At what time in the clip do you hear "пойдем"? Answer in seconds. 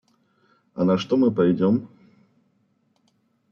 1.31-1.87